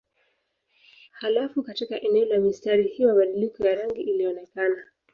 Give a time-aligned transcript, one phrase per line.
[1.11, 4.83] Halafu katika eneo la mistari hii mabadiliko ya rangi ilionekana.